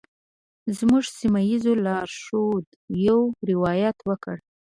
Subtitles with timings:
[0.77, 2.67] زموږ یوه سیمه ایز لارښود
[3.07, 3.19] یو
[3.49, 4.35] روایت وکړ.